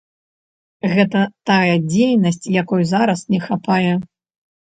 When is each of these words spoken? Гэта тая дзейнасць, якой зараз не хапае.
Гэта 0.93 1.19
тая 1.49 1.75
дзейнасць, 1.91 2.49
якой 2.61 2.83
зараз 2.95 3.19
не 3.35 3.39
хапае. 3.47 3.93